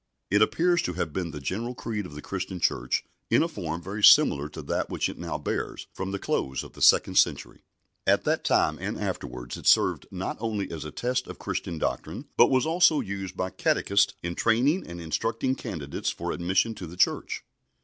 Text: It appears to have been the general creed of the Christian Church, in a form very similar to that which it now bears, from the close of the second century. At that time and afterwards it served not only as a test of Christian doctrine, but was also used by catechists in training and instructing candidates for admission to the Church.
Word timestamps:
It 0.31 0.41
appears 0.41 0.81
to 0.81 0.93
have 0.93 1.13
been 1.13 1.29
the 1.29 1.39
general 1.39 1.75
creed 1.75 2.07
of 2.07 2.15
the 2.15 2.23
Christian 2.23 2.59
Church, 2.59 3.03
in 3.29 3.43
a 3.43 3.47
form 3.47 3.83
very 3.83 4.03
similar 4.03 4.49
to 4.49 4.63
that 4.63 4.89
which 4.89 5.07
it 5.07 5.19
now 5.19 5.37
bears, 5.37 5.85
from 5.93 6.09
the 6.09 6.17
close 6.17 6.63
of 6.63 6.73
the 6.73 6.81
second 6.81 7.19
century. 7.19 7.61
At 8.07 8.23
that 8.23 8.43
time 8.43 8.79
and 8.81 8.97
afterwards 8.97 9.57
it 9.57 9.67
served 9.67 10.07
not 10.09 10.37
only 10.39 10.71
as 10.71 10.85
a 10.85 10.91
test 10.91 11.27
of 11.27 11.37
Christian 11.37 11.77
doctrine, 11.77 12.25
but 12.35 12.49
was 12.49 12.65
also 12.65 12.99
used 12.99 13.37
by 13.37 13.51
catechists 13.51 14.15
in 14.23 14.33
training 14.33 14.87
and 14.87 14.99
instructing 14.99 15.53
candidates 15.53 16.09
for 16.09 16.31
admission 16.31 16.73
to 16.73 16.87
the 16.87 16.97
Church. 16.97 17.43